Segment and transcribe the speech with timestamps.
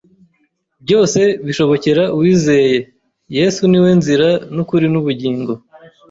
[0.83, 2.75] Byose bishobokera uwizeye,
[3.37, 5.51] Yesu ni we nzira n’ukuri n’ubugingo.